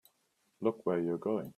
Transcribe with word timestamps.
Look 0.61 0.83
where 0.87 0.99
you're 0.99 1.17
going! 1.19 1.49